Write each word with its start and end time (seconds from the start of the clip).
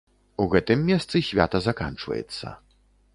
У 0.43 0.45
гэтым 0.53 0.79
месцы 0.87 1.21
свята 1.29 1.61
заканчваецца. 1.67 2.47